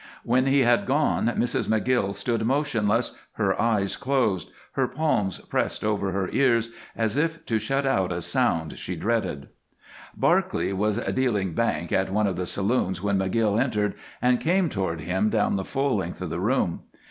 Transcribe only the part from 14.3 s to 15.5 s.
came toward him